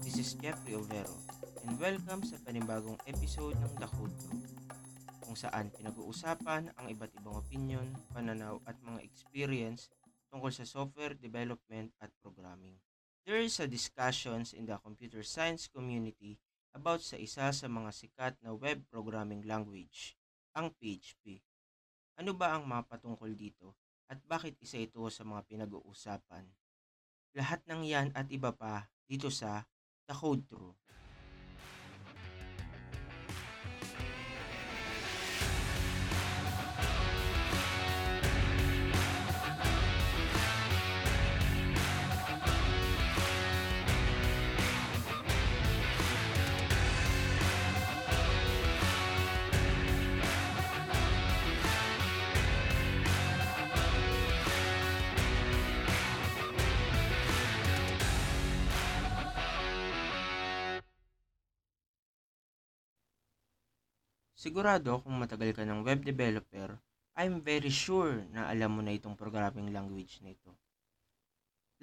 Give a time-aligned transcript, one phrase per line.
[0.00, 1.12] This is Jeffrey Overo
[1.68, 4.40] and welcome sa panibagong episode ng The Code Crew
[5.20, 7.84] kung saan pinag-uusapan ang iba't ibang opinion,
[8.16, 9.92] pananaw at mga experience
[10.32, 12.80] tungkol sa software development at programming.
[13.28, 16.40] There is a discussions in the computer science community
[16.72, 20.16] about sa isa sa mga sikat na web programming language,
[20.56, 21.44] ang PHP.
[22.16, 23.76] Ano ba ang mga patungkol dito
[24.08, 26.48] at bakit isa ito sa mga pinag-uusapan?
[27.36, 29.62] Lahat ng yan at iba pa dito sa
[30.10, 30.79] The Code True.
[64.40, 66.72] Sigurado kung matagal ka ng web developer,
[67.12, 70.48] I'm very sure na alam mo na itong programming language na ito.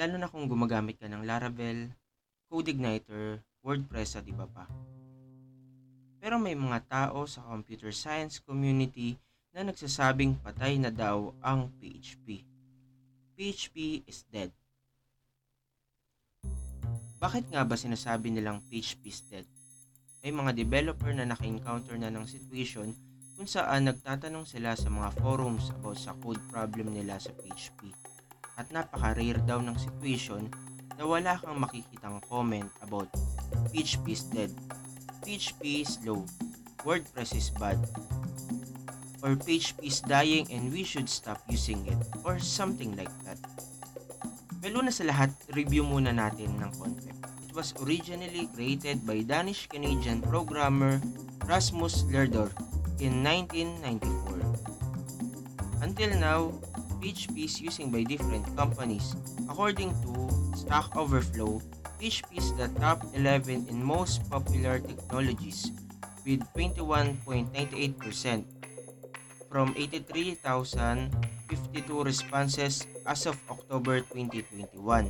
[0.00, 1.92] Lalo na kung gumagamit ka ng Laravel,
[2.48, 4.64] CodeIgniter, WordPress at iba pa.
[6.16, 9.20] Pero may mga tao sa computer science community
[9.52, 12.40] na nagsasabing patay na daw ang PHP.
[13.36, 14.48] PHP is dead.
[17.20, 19.55] Bakit nga ba sinasabi nilang PHP is dead?
[20.26, 22.90] May mga developer na naka-encounter na ng situation
[23.38, 27.94] kung saan nagtatanong sila sa mga forums about sa code problem nila sa PHP.
[28.58, 30.50] At napaka-rare daw ng situation
[30.98, 33.06] na wala kang makikitang comment about
[33.70, 34.50] PHP is dead,
[35.22, 36.26] PHP is slow,
[36.82, 37.78] WordPress is bad,
[39.22, 43.38] or PHP is dying and we should stop using it, or something like that.
[44.58, 47.15] Pero na sa lahat, review muna natin ng concept
[47.56, 51.00] was originally created by Danish-Canadian programmer
[51.48, 52.52] Rasmus Lerder
[53.00, 55.80] in 1994.
[55.80, 56.52] Until now,
[57.00, 59.16] PHP is using by different companies.
[59.48, 61.64] According to Stack Overflow,
[61.96, 65.72] PHP is the top 11 in most popular technologies
[66.28, 67.56] with 21.98%
[69.48, 75.08] from 83,052 responses as of October 2021.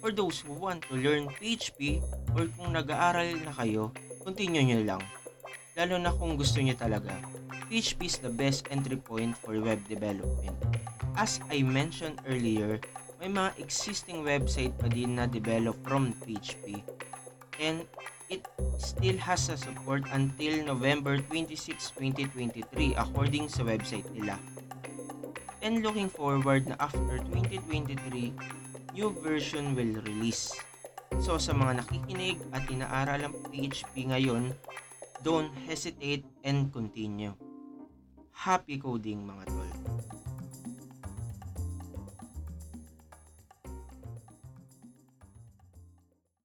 [0.00, 2.00] For those who want to learn PHP
[2.32, 3.92] or kung nag-aaral na kayo,
[4.24, 5.02] continue nyo lang.
[5.76, 7.12] Lalo na kung gusto nyo talaga,
[7.68, 10.56] PHP is the best entry point for web development.
[11.18, 12.80] As I mentioned earlier,
[13.18, 16.78] may mga existing website pa din na develop from PHP.
[17.58, 17.82] And
[18.30, 18.46] it
[18.78, 24.38] still has a support until November 26, 2023 according sa website nila.
[25.58, 30.54] And looking forward na after 2023, new version will release.
[31.18, 34.54] So sa mga nakikinig at inaaral ang PHP ngayon,
[35.26, 37.34] don't hesitate and continue.
[38.30, 39.67] Happy coding mga tol!